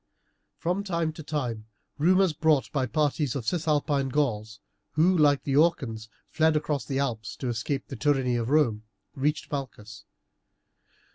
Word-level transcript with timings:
From 0.57 0.83
time 0.83 1.13
to 1.13 1.21
time 1.21 1.67
rumours, 1.99 2.33
brought 2.33 2.71
by 2.71 2.87
parties 2.87 3.35
of 3.35 3.45
Cisalpine 3.45 4.09
Gauls, 4.09 4.59
who, 4.93 5.15
like 5.15 5.43
the 5.43 5.55
Orcans, 5.55 6.09
fled 6.25 6.55
across 6.55 6.85
the 6.85 6.97
Alps 6.97 7.35
to 7.35 7.49
escape 7.49 7.85
the 7.85 7.95
tyranny 7.95 8.35
of 8.35 8.49
Rome, 8.49 8.81
reached 9.15 9.51
Malchus. 9.51 10.05